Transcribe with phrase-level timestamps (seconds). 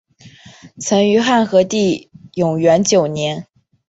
[0.79, 3.45] 曾于汉和帝永元九年。